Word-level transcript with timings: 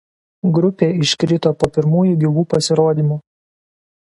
Grupė 0.53 0.87
iškrito 1.07 1.51
po 1.59 1.69
pirmųjų 1.75 2.15
gyvų 2.25 2.47
pasirodymų. 2.55 3.19